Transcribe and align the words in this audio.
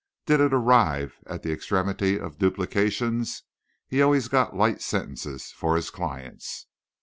Did 0.25 0.39
it 0.39 0.51
arrive 0.51 1.19
at 1.27 1.43
the 1.43 1.51
extremity 1.51 2.19
of 2.19 2.39
duplications, 2.39 3.43
he 3.87 4.01
always 4.01 4.29
got 4.29 4.55
light 4.57 4.81
sentences 4.81 5.51
for 5.51 5.75
his 5.75 5.91
clients. 5.91 6.65